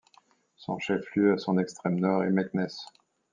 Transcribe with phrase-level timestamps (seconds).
[0.55, 2.75] Son chef-lieu, à son extrême nord, est Meknès.